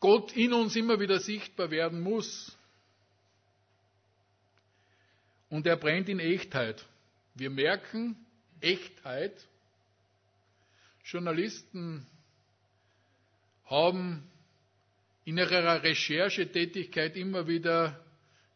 [0.00, 2.56] Gott in uns immer wieder sichtbar werden muss.
[5.48, 6.84] Und er brennt in Echtheit.
[7.34, 8.16] Wir merken
[8.60, 9.32] Echtheit.
[11.06, 12.04] Journalisten
[13.66, 14.28] haben
[15.24, 18.04] in ihrer Recherchetätigkeit immer wieder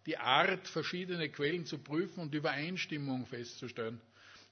[0.06, 4.00] die Art, verschiedene Quellen zu prüfen und Übereinstimmung festzustellen.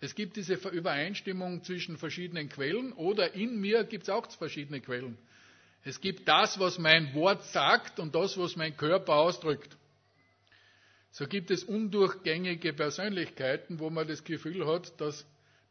[0.00, 5.18] Es gibt diese Übereinstimmung zwischen verschiedenen Quellen oder in mir gibt es auch verschiedene Quellen.
[5.84, 9.76] Es gibt das, was mein Wort sagt und das, was mein Körper ausdrückt.
[11.10, 15.26] So gibt es undurchgängige Persönlichkeiten, wo man das Gefühl hat, dass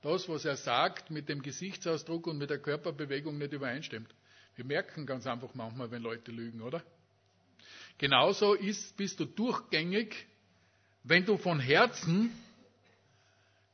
[0.08, 4.14] das, was er sagt, mit dem Gesichtsausdruck und mit der Körperbewegung nicht übereinstimmt.
[4.56, 6.82] Wir merken ganz einfach manchmal, wenn Leute lügen, oder?
[7.98, 10.26] Genauso ist, bist du durchgängig,
[11.04, 12.32] wenn du von Herzen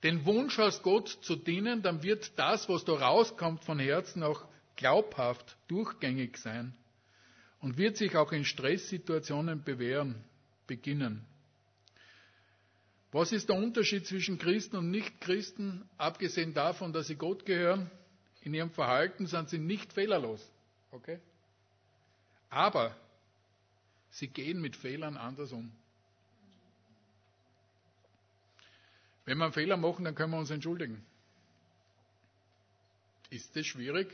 [0.02, 4.44] den Wunsch hast, Gott zu dienen, dann wird das, was da rauskommt von Herzen, auch
[4.76, 6.74] glaubhaft durchgängig sein
[7.62, 10.16] und wird sich auch in Stresssituationen bewähren,
[10.68, 11.26] beginnen.
[13.14, 15.88] Was ist der Unterschied zwischen Christen und Nichtchristen?
[15.98, 17.90] Abgesehen davon, dass sie Gott gehören,
[18.42, 20.46] in ihrem Verhalten sind sie nicht fehlerlos.
[20.92, 21.20] Okay?
[22.50, 22.96] Aber
[24.14, 25.72] Sie gehen mit Fehlern anders um.
[29.26, 31.04] Wenn wir einen Fehler machen, dann können wir uns entschuldigen.
[33.32, 34.08] Ist das schwierig?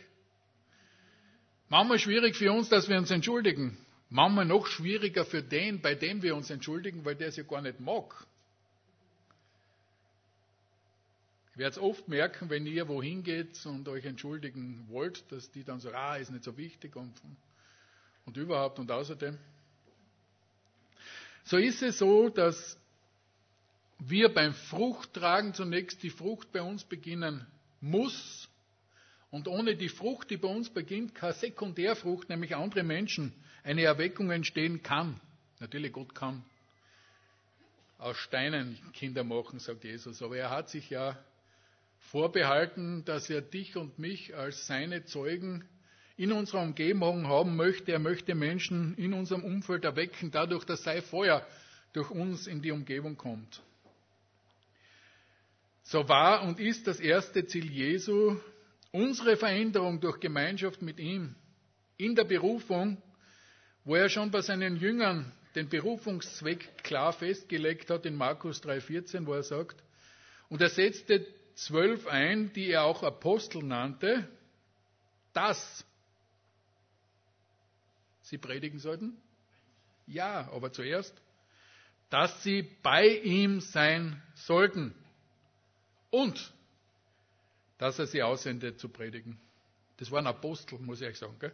[1.67, 3.77] Manchmal schwierig für uns, dass wir uns entschuldigen.
[4.09, 7.61] Manchmal noch schwieriger für den, bei dem wir uns entschuldigen, weil der es ja gar
[7.61, 8.25] nicht mag.
[11.59, 15.65] Ich werde es oft merken, wenn ihr wohin geht und euch entschuldigen wollt, dass die
[15.65, 17.13] dann so, ah, ist nicht so wichtig und,
[18.25, 19.37] und überhaupt und außerdem.
[21.43, 22.77] So ist es so, dass
[23.97, 27.45] wir beim Fruchttragen zunächst die Frucht bei uns beginnen
[27.81, 28.47] muss.
[29.29, 33.33] Und ohne die Frucht, die bei uns beginnt, keine Sekundärfrucht, nämlich andere Menschen,
[33.65, 35.19] eine Erweckung entstehen kann.
[35.59, 36.41] Natürlich, Gott kann
[37.97, 40.21] aus Steinen Kinder machen, sagt Jesus.
[40.21, 41.21] Aber er hat sich ja
[41.99, 45.63] vorbehalten, dass er dich und mich als seine Zeugen
[46.17, 47.91] in unserer Umgebung haben möchte.
[47.91, 51.45] Er möchte Menschen in unserem Umfeld erwecken, dadurch, dass sein Feuer
[51.93, 53.61] durch uns in die Umgebung kommt.
[55.83, 58.37] So war und ist das erste Ziel Jesu
[58.91, 61.35] unsere Veränderung durch Gemeinschaft mit ihm
[61.97, 63.01] in der Berufung,
[63.83, 69.33] wo er schon bei seinen Jüngern den Berufungszweck klar festgelegt hat in Markus 3,14, wo
[69.33, 69.81] er sagt,
[70.49, 71.25] und er setzte
[71.65, 74.27] zwölf ein, die er auch Apostel nannte,
[75.33, 75.85] dass
[78.21, 79.17] sie predigen sollten?
[80.07, 81.13] Ja, aber zuerst,
[82.09, 84.95] dass sie bei ihm sein sollten
[86.09, 86.51] und
[87.77, 89.39] dass er sie aussendet zu predigen.
[89.97, 91.37] Das waren Apostel, muss ich euch sagen.
[91.39, 91.53] Gell?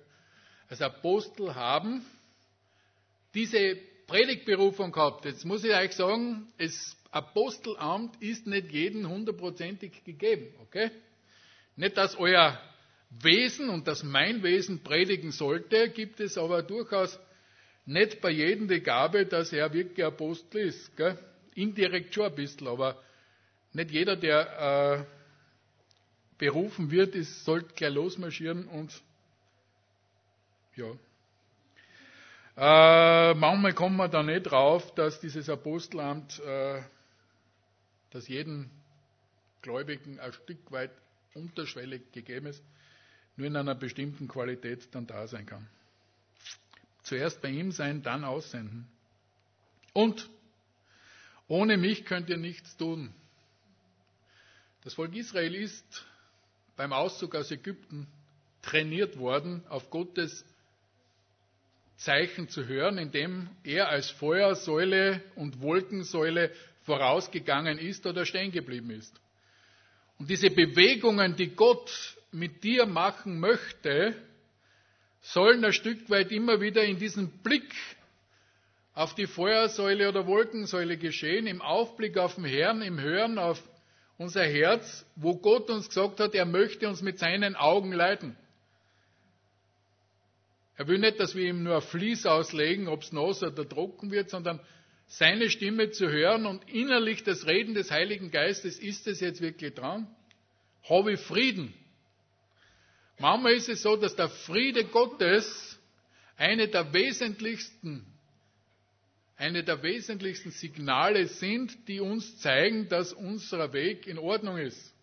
[0.69, 2.05] Also Apostel haben
[3.33, 5.25] diese Predigtberufung gehabt.
[5.25, 10.53] Jetzt muss ich euch sagen, das Apostelamt ist nicht jedem hundertprozentig gegeben.
[10.63, 10.91] Okay?
[11.75, 12.59] Nicht, dass euer
[13.09, 17.19] Wesen und dass mein Wesen predigen sollte, gibt es aber durchaus
[17.85, 20.95] nicht bei jedem die Gabe, dass er wirklich Apostel ist.
[20.97, 21.17] Gell?
[21.53, 23.01] Indirekt schon ein bisschen, aber
[23.73, 25.15] nicht jeder, der äh,
[26.37, 28.91] berufen wird, ist, sollte gleich losmarschieren und
[30.75, 30.87] ja,
[32.57, 36.81] äh, manchmal kommt man da nicht drauf, dass dieses Apostelamt, äh,
[38.11, 38.69] das jedem
[39.61, 40.91] Gläubigen ein Stück weit
[41.33, 42.63] unterschwellig gegeben ist,
[43.35, 45.67] nur in einer bestimmten Qualität dann da sein kann.
[47.03, 48.87] Zuerst bei ihm sein, dann aussenden.
[49.93, 50.29] Und
[51.47, 53.13] ohne mich könnt ihr nichts tun.
[54.83, 56.05] Das Volk Israel ist
[56.75, 58.07] beim Auszug aus Ägypten
[58.61, 60.45] trainiert worden auf Gottes
[61.97, 66.51] Zeichen zu hören, indem er als Feuersäule und Wolkensäule
[66.83, 69.19] vorausgegangen ist oder stehen geblieben ist.
[70.19, 74.15] Und diese Bewegungen, die Gott mit dir machen möchte,
[75.21, 77.73] sollen ein Stück weit immer wieder in diesem Blick
[78.93, 83.61] auf die Feuersäule oder Wolkensäule geschehen, im Aufblick auf den Herrn, im Hören auf
[84.17, 88.37] unser Herz, wo Gott uns gesagt hat, er möchte uns mit seinen Augen leiten.
[90.77, 94.11] Er will nicht, dass wir ihm nur ein Fließ auslegen, ob es nass oder trocken
[94.11, 94.59] wird, sondern
[95.07, 99.73] seine Stimme zu hören und innerlich das Reden des Heiligen Geistes, ist es jetzt wirklich
[99.73, 100.07] dran?
[100.89, 101.73] Habe ich Frieden?
[103.19, 105.79] Manchmal ist es so, dass der Friede Gottes
[106.37, 108.05] eine der wesentlichsten,
[109.37, 114.93] eine der wesentlichsten Signale sind, die uns zeigen, dass unser Weg in Ordnung ist.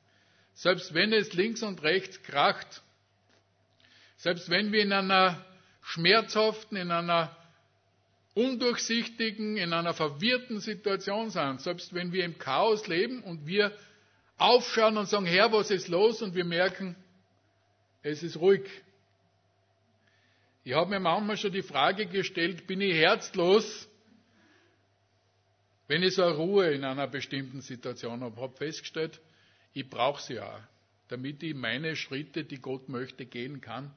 [0.55, 2.83] Selbst wenn es links und rechts kracht.
[4.17, 5.43] Selbst wenn wir in einer
[5.83, 7.37] schmerzhaften, in einer
[8.35, 11.61] undurchsichtigen, in einer verwirrten Situation sind.
[11.61, 13.77] Selbst wenn wir im Chaos leben und wir
[14.39, 16.23] aufschauen und sagen, Herr, was ist los?
[16.23, 16.97] Und wir merken,
[18.03, 18.63] es ist ruhig.
[20.65, 23.89] Ich habe mir manchmal schon die Frage gestellt, bin ich herzlos,
[25.89, 28.41] wenn ich so eine Ruhe in einer bestimmten Situation habe.
[28.41, 29.21] Habe festgestellt,
[29.75, 30.61] ich brauche sie auch,
[31.09, 33.93] damit ich meine Schritte, die Gott möchte, gehen kann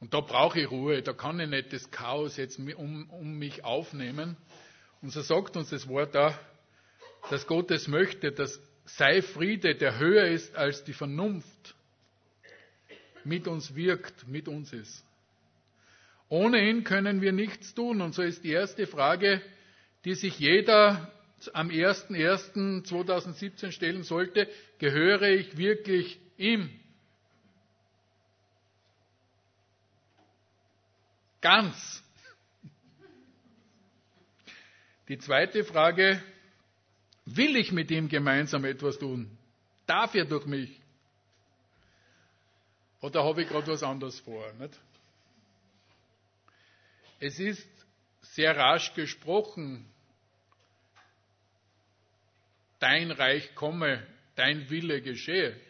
[0.00, 3.64] und da brauche ich Ruhe, da kann ich nicht das Chaos jetzt um, um mich
[3.64, 4.36] aufnehmen.
[5.02, 6.38] Und so sagt uns das Wort da,
[7.30, 11.74] dass Gott es möchte, dass sei Friede, der höher ist als die Vernunft,
[13.24, 15.04] mit uns wirkt, mit uns ist.
[16.28, 18.00] Ohne ihn können wir nichts tun.
[18.00, 19.42] Und so ist die erste Frage,
[20.04, 21.10] die sich jeder
[21.52, 26.70] am 01.01.2017 stellen sollte, gehöre ich wirklich ihm?
[31.46, 32.02] Ganz.
[35.06, 36.20] Die zweite Frage,
[37.24, 39.30] will ich mit ihm gemeinsam etwas tun?
[39.86, 40.80] Darf er durch mich?
[43.00, 44.52] Oder habe ich gerade was anderes vor?
[44.54, 44.76] Nicht?
[47.20, 47.68] Es ist
[48.22, 49.88] sehr rasch gesprochen,
[52.80, 55.60] dein Reich komme, dein Wille geschehe.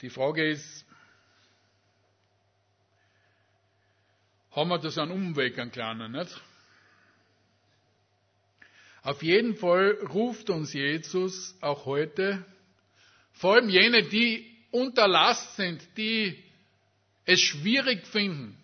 [0.00, 0.83] Die Frage ist,
[4.54, 6.40] haben wir das einen Umweg, einen kleinen, nicht?
[9.02, 12.44] Auf jeden Fall ruft uns Jesus auch heute,
[13.32, 16.42] vor allem jene, die unter Last sind, die
[17.26, 18.56] es schwierig finden.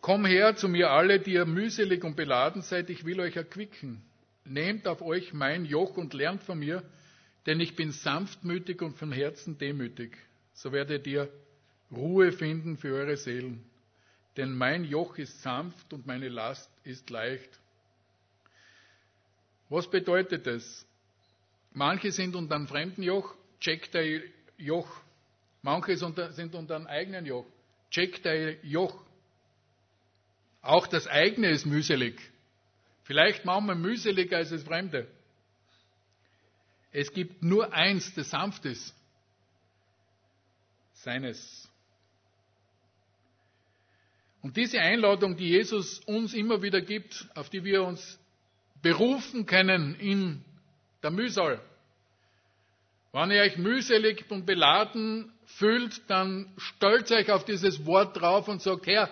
[0.00, 4.02] Komm her zu mir alle, die ihr mühselig und beladen seid, ich will euch erquicken.
[4.44, 6.82] Nehmt auf euch mein Joch und lernt von mir,
[7.46, 10.16] denn ich bin sanftmütig und von Herzen demütig.
[10.54, 11.32] So werdet ihr
[11.92, 13.64] Ruhe finden für eure Seelen.
[14.36, 17.60] Denn mein Joch ist sanft und meine Last ist leicht.
[19.68, 20.86] Was bedeutet das?
[21.72, 24.22] Manche sind unter einem fremden Joch, check dein
[24.58, 24.88] Joch.
[25.62, 27.46] Manche sind unter einem eigenen Joch,
[27.90, 29.02] check dein Joch.
[30.60, 32.20] Auch das eigene ist mühselig.
[33.04, 35.08] Vielleicht manchmal mühseliger als das Fremde.
[36.92, 38.94] Es gibt nur eins, das sanft ist.
[40.92, 41.68] Seines.
[44.42, 48.18] Und diese Einladung, die Jesus uns immer wieder gibt, auf die wir uns
[48.82, 50.44] berufen können in
[51.02, 51.60] der Mühsal.
[53.12, 58.60] Wenn ihr euch mühselig und beladen fühlt, dann stellt euch auf dieses Wort drauf und
[58.62, 59.10] sagt, Herr,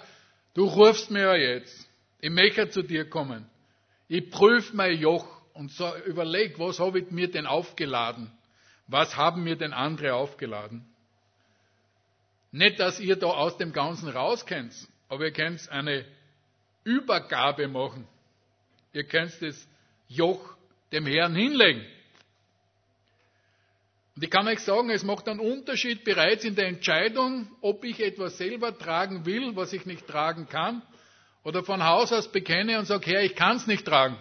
[0.55, 1.89] du rufst mir ja jetzt.
[2.21, 3.47] Ich möchte zu dir kommen.
[4.09, 8.33] Ich prüfe mein Joch und so überleg, was habe ich mir denn aufgeladen?
[8.89, 10.85] Was haben mir denn andere aufgeladen?
[12.51, 14.75] Nicht, dass ihr da aus dem Ganzen rauskennt,
[15.11, 16.07] aber ihr könnt eine
[16.85, 18.07] Übergabe machen.
[18.93, 19.69] Ihr könnt das
[20.09, 20.57] Joch
[20.93, 21.85] dem Herrn hinlegen.
[24.15, 28.01] Und ich kann euch sagen, es macht einen Unterschied bereits in der Entscheidung, ob ich
[28.01, 30.81] etwas selber tragen will, was ich nicht tragen kann,
[31.43, 34.17] oder von Haus aus bekenne und sage, Herr, ich kann es nicht tragen.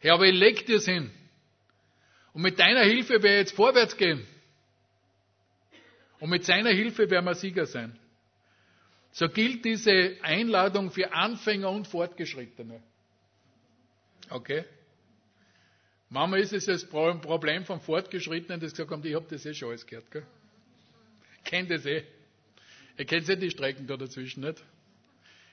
[0.00, 1.10] Herr, aber ich leg dir es hin.
[2.32, 4.26] Und mit deiner Hilfe werde ich jetzt vorwärts gehen.
[6.18, 7.98] Und mit seiner Hilfe werden wir Sieger sein.
[9.12, 12.80] So gilt diese Einladung für Anfänger und Fortgeschrittene.
[14.28, 14.64] Okay?
[16.08, 19.70] Manchmal ist es das Problem von Fortgeschrittenen, das gesagt haben, ich habe das eh schon
[19.70, 20.10] alles gehört.
[20.10, 20.26] Gell?
[21.44, 22.04] Kennt das eh.
[22.98, 24.62] Ihr kennt ja die Strecken da dazwischen nicht.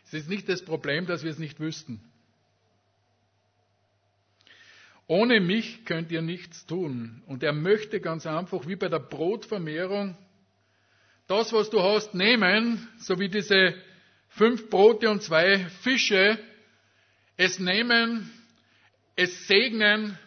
[0.06, 2.02] Es ist nicht das Problem, dass wir es nicht wüssten.
[5.08, 7.24] Ohne mich könnt ihr nichts tun.
[7.28, 10.18] Und er möchte ganz einfach, wie bei der Brotvermehrung,
[11.28, 13.76] das, was du hast, nehmen, so wie diese
[14.30, 16.40] fünf Brote und zwei Fische,
[17.36, 18.32] es nehmen,
[19.16, 20.18] es segnen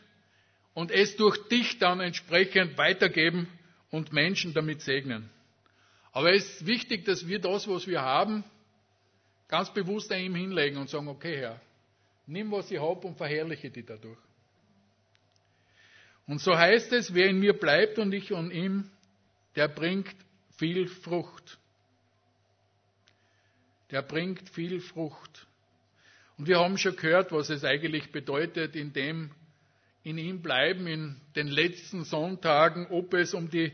[0.74, 3.48] und es durch dich dann entsprechend weitergeben
[3.90, 5.28] und Menschen damit segnen.
[6.12, 8.44] Aber es ist wichtig, dass wir das, was wir haben,
[9.48, 11.60] ganz bewusst an ihm hinlegen und sagen, okay Herr,
[12.26, 14.18] nimm, was ich habe und verherrliche dich dadurch.
[16.26, 18.88] Und so heißt es, wer in mir bleibt und ich an ihm,
[19.56, 20.14] der bringt
[20.60, 21.58] viel Frucht.
[23.90, 25.46] Der bringt viel Frucht.
[26.36, 29.30] Und wir haben schon gehört, was es eigentlich bedeutet, in dem
[30.02, 33.72] in ihm bleiben in den letzten Sonntagen, ob es um die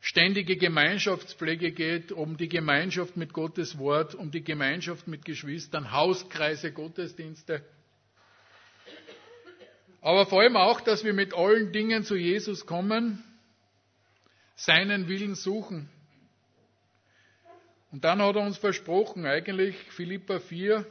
[0.00, 6.72] ständige Gemeinschaftspflege geht, um die Gemeinschaft mit Gottes Wort, um die Gemeinschaft mit Geschwistern, Hauskreise,
[6.72, 7.64] Gottesdienste.
[10.00, 13.22] Aber vor allem auch, dass wir mit allen Dingen zu Jesus kommen,
[14.56, 15.88] seinen Willen suchen.
[17.92, 20.84] Und dann hat er uns versprochen, eigentlich Philippa 4,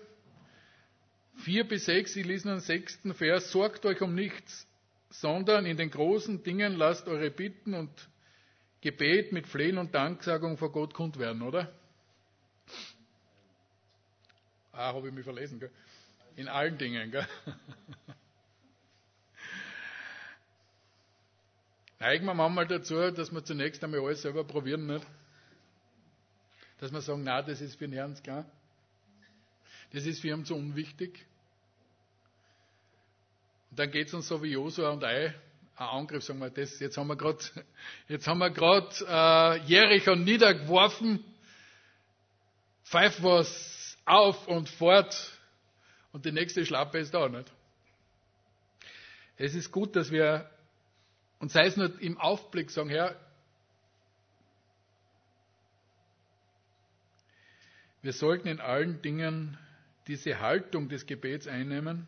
[1.38, 4.66] 4 bis 6, ich lese den sechsten Vers, sorgt euch um nichts,
[5.10, 7.92] sondern in den großen Dingen lasst eure Bitten und
[8.82, 11.72] Gebet mit Flehen und Danksagung vor Gott kund werden, oder?
[14.72, 15.72] Ah, habe ich mich verlesen, gell?
[16.36, 17.28] In allen Dingen, gell?
[22.00, 25.06] Neigen wir manchmal dazu, dass wir zunächst einmal alles selber probieren, nicht?
[26.80, 28.46] Dass wir sagen, na, das ist für den Herrn klar.
[29.94, 31.26] Das ist für ihn zu unwichtig.
[33.70, 35.34] Und dann geht es uns so wie Josua und Ei,
[35.78, 37.40] ein Angriff, sagen wir das, jetzt haben wir gerade,
[38.08, 41.24] jetzt haben wir gerade äh, Jericho niedergeworfen,
[42.84, 45.16] pfeift was auf und fort
[46.12, 47.52] und die nächste Schlappe ist da, nicht?
[49.38, 50.50] Es ist gut, dass wir,
[51.40, 53.20] und sei es nur im Aufblick sagen, Herr,
[58.02, 59.58] wir sollten in allen Dingen
[60.08, 62.08] diese Haltung des Gebets einnehmen.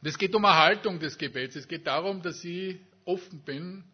[0.00, 1.56] Und es geht um eine Haltung des Gebets.
[1.56, 3.84] Es geht darum, dass ich offen bin,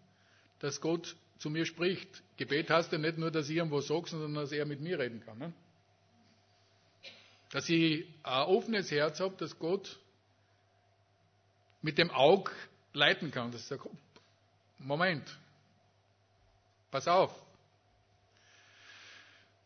[0.59, 2.23] dass Gott zu mir spricht.
[2.37, 5.23] Gebet heißt ja nicht nur, dass ich irgendwo sage, sondern dass er mit mir reden
[5.25, 5.39] kann.
[5.39, 5.53] Ne?
[7.51, 9.99] Dass ich ein offenes Herz habe, dass Gott
[11.83, 12.51] mit dem Auge
[12.93, 13.53] leiten kann.
[13.53, 13.89] Dass ich sage,
[14.81, 15.25] Moment,
[16.91, 17.35] pass auf.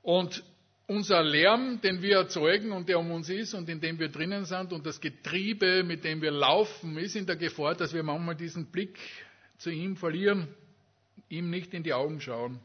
[0.02, 0.42] Und
[0.86, 4.44] unser Lärm, den wir erzeugen und der um uns ist und in dem wir drinnen
[4.44, 8.34] sind und das Getriebe, mit dem wir laufen, ist in der Gefahr, dass wir manchmal
[8.34, 8.98] diesen Blick
[9.56, 10.54] zu ihm verlieren,
[11.28, 12.60] ihm nicht in die Augen schauen.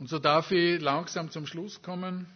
[0.00, 2.26] Und so darf ich langsam zum Schluss kommen.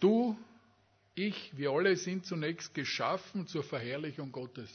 [0.00, 0.36] Du,
[1.14, 4.70] ich, wir alle sind zunächst geschaffen zur Verherrlichung Gottes.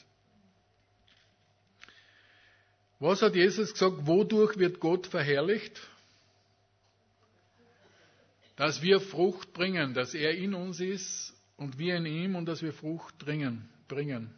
[2.99, 4.05] Was hat Jesus gesagt?
[4.05, 5.79] Wodurch wird Gott verherrlicht?
[8.59, 12.61] dass wir Frucht bringen, dass er in uns ist und wir in ihm und dass
[12.61, 14.29] wir Frucht bringen.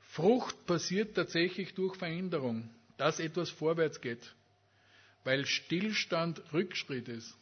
[0.00, 4.34] Frucht passiert tatsächlich durch Veränderung, dass etwas vorwärts geht,
[5.24, 7.36] weil Stillstand Rückschritt ist.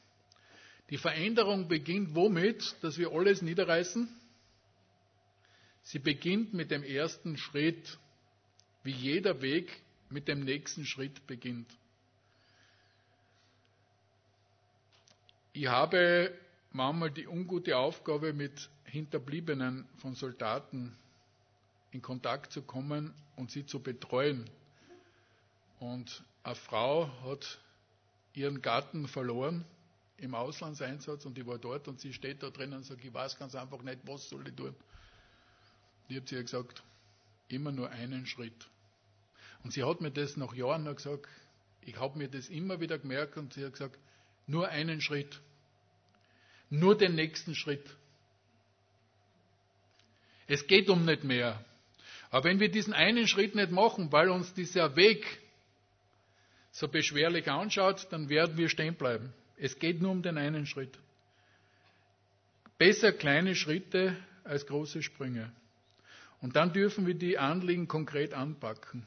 [0.90, 4.08] Die Veränderung beginnt womit, dass wir alles niederreißen?
[5.84, 7.98] Sie beginnt mit dem ersten Schritt,
[8.82, 11.70] wie jeder Weg mit dem nächsten Schritt beginnt.
[15.54, 16.32] Ich habe
[16.70, 20.96] manchmal die ungute Aufgabe, mit Hinterbliebenen von Soldaten
[21.90, 24.48] in Kontakt zu kommen und sie zu betreuen.
[25.78, 27.58] Und eine Frau hat
[28.34, 29.64] ihren Gatten verloren
[30.22, 33.38] im Auslandseinsatz und ich war dort und sie steht da drinnen und sagt, ich weiß
[33.38, 34.74] ganz einfach nicht, was soll ich tun.
[36.08, 36.82] Ich habe zu ihr gesagt,
[37.48, 38.68] immer nur einen Schritt.
[39.64, 41.26] Und sie hat mir das nach Jahren noch gesagt,
[41.82, 43.98] ich habe mir das immer wieder gemerkt und sie hat gesagt,
[44.46, 45.40] nur einen Schritt.
[46.70, 47.84] Nur den nächsten Schritt.
[50.46, 51.64] Es geht um nicht mehr.
[52.30, 55.26] Aber wenn wir diesen einen Schritt nicht machen, weil uns dieser Weg
[56.70, 59.34] so beschwerlich anschaut, dann werden wir stehen bleiben.
[59.62, 60.98] Es geht nur um den einen Schritt.
[62.78, 65.52] Besser kleine Schritte als große Sprünge.
[66.40, 69.06] Und dann dürfen wir die Anliegen konkret anpacken.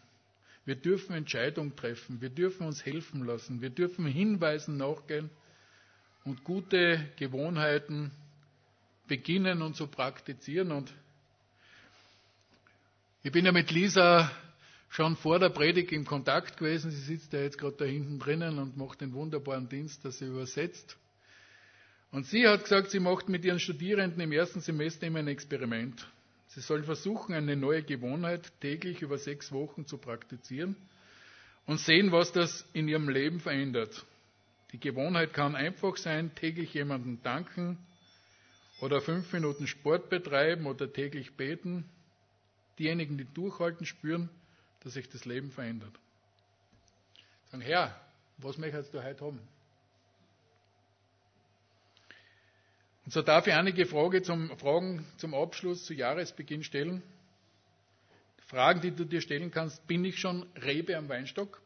[0.64, 2.22] Wir dürfen Entscheidungen treffen.
[2.22, 3.60] Wir dürfen uns helfen lassen.
[3.60, 5.30] Wir dürfen Hinweisen nachgehen
[6.24, 8.12] und gute Gewohnheiten
[9.10, 10.72] beginnen und zu praktizieren.
[10.72, 10.94] Und
[13.24, 14.32] ich bin ja mit Lisa
[14.96, 16.90] schon vor der Predigt in Kontakt gewesen.
[16.90, 20.26] Sie sitzt ja jetzt gerade da hinten drinnen und macht den wunderbaren Dienst, dass sie
[20.26, 20.98] übersetzt.
[22.12, 26.08] Und sie hat gesagt, sie macht mit ihren Studierenden im ersten Semester immer ein Experiment.
[26.48, 30.78] Sie sollen versuchen, eine neue Gewohnheit täglich über sechs Wochen zu praktizieren
[31.66, 34.06] und sehen, was das in ihrem Leben verändert.
[34.72, 37.78] Die Gewohnheit kann einfach sein, täglich jemanden danken
[38.80, 41.84] oder fünf Minuten Sport betreiben oder täglich beten.
[42.80, 44.30] Diejenigen, die durchhalten, spüren,
[44.86, 46.00] dass sich das Leben verändert.
[47.50, 48.00] Sagen, Herr,
[48.38, 49.42] was möchtest du heute haben?
[53.04, 57.02] Und so darf ich einige Frage zum, Fragen zum Abschluss, zu Jahresbeginn stellen.
[58.46, 61.60] Fragen, die du dir stellen kannst, bin ich schon Rebe am Weinstock?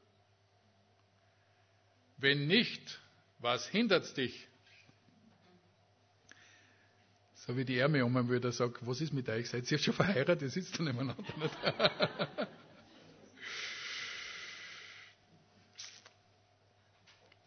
[2.18, 3.02] Wenn nicht,
[3.40, 4.48] was hindert dich?
[7.34, 9.50] So wie die Ärmel um würde, sagt, was ist mit euch?
[9.50, 10.42] Seid ihr schon verheiratet?
[10.44, 12.48] Ihr sitzt da nebeneinander.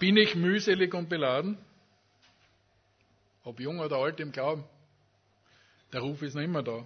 [0.02, 1.56] Bin ich mühselig und beladen?
[3.44, 4.64] Ob jung oder alt im Glauben?
[5.92, 6.84] Der Ruf ist noch immer da.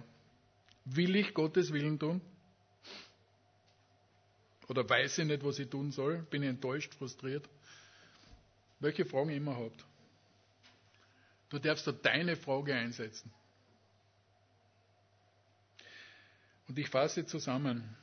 [0.85, 2.21] Will ich Gottes Willen tun?
[4.67, 6.27] Oder weiß ich nicht, was ich tun soll?
[6.29, 7.49] Bin ich enttäuscht, frustriert?
[8.79, 9.83] welche Fragen ihr immer habt.
[11.49, 13.33] Du darfst da deine Frage einsetzen.
[16.67, 17.97] Und ich fasse zusammen.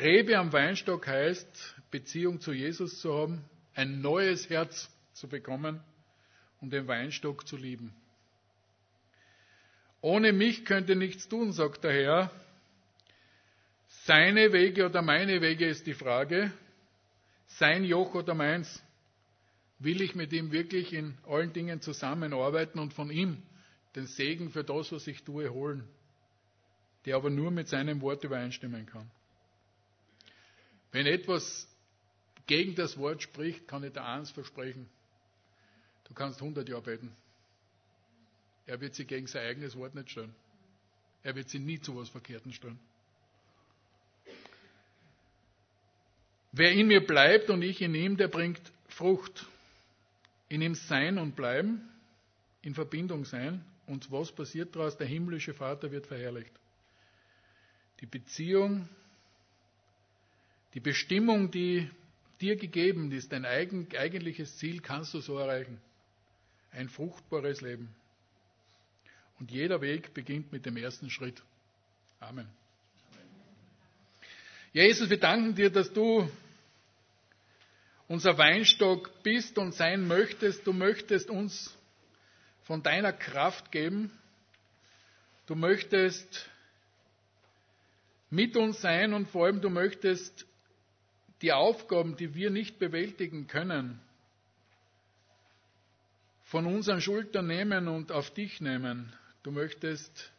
[0.00, 5.82] Rebe am Weinstock heißt, Beziehung zu Jesus zu haben, ein neues Herz zu bekommen
[6.60, 7.94] und den Weinstock zu lieben.
[10.00, 12.30] Ohne mich könnt ihr nichts tun, sagt der Herr.
[14.04, 16.52] Seine Wege oder meine Wege ist die Frage
[17.46, 18.82] sein Joch oder meins?
[19.78, 23.42] Will ich mit ihm wirklich in allen Dingen zusammenarbeiten und von ihm
[23.94, 25.86] den Segen für das, was ich tue, holen,
[27.04, 29.10] der aber nur mit seinem Wort übereinstimmen kann?
[30.92, 31.66] Wenn etwas
[32.46, 34.88] gegen das Wort spricht, kann ich dir eins versprechen.
[36.04, 37.16] Du kannst 100 Jahre beten.
[38.66, 40.34] Er wird sie gegen sein eigenes Wort nicht stellen.
[41.22, 42.78] Er wird sie nie zu was Verkehrten stellen.
[46.52, 49.46] Wer in mir bleibt und ich in ihm, der bringt Frucht.
[50.50, 51.88] In ihm sein und bleiben,
[52.60, 53.64] in Verbindung sein.
[53.86, 54.98] Und was passiert daraus?
[54.98, 56.52] Der himmlische Vater wird verherrlicht.
[58.00, 58.88] Die Beziehung,
[60.74, 61.90] die Bestimmung, die
[62.40, 65.80] dir gegeben ist, dein eigentliches Ziel, kannst du so erreichen.
[66.72, 67.94] Ein fruchtbares Leben.
[69.38, 71.42] Und jeder Weg beginnt mit dem ersten Schritt.
[72.20, 72.48] Amen.
[74.72, 76.28] Jesus, wir danken dir, dass du
[78.08, 80.66] unser Weinstock bist und sein möchtest.
[80.66, 81.76] Du möchtest uns
[82.64, 84.10] von deiner Kraft geben.
[85.46, 86.48] Du möchtest
[88.30, 90.46] mit uns sein und vor allem du möchtest
[91.42, 94.00] die Aufgaben, die wir nicht bewältigen können,
[96.44, 99.12] von unseren Schultern nehmen und auf dich nehmen.
[99.42, 100.32] Du möchtest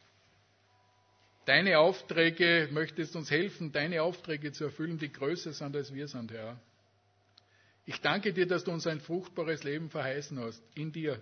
[1.46, 6.32] Deine Aufträge, möchtest uns helfen, deine Aufträge zu erfüllen, die größer sind als wir sind,
[6.32, 6.58] Herr.
[7.86, 11.22] Ich danke dir, dass du uns ein fruchtbares Leben verheißen hast, in dir.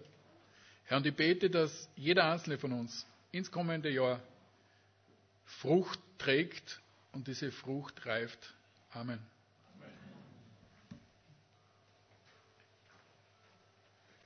[0.84, 4.22] Herr, und ich bete, dass jeder einzelne von uns ins kommende Jahr
[5.46, 6.82] Frucht trägt
[7.14, 8.54] und diese Frucht reift.
[8.92, 9.31] Amen.